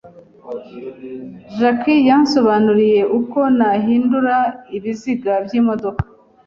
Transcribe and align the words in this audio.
Jack 1.57 1.81
yansobanuriye 2.09 3.01
uko 3.19 3.39
nahindura 3.57 4.35
ibiziga 4.75 5.33
by'imodoka. 5.45 6.03